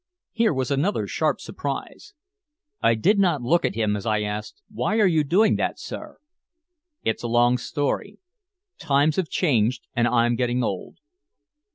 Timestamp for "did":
2.95-3.19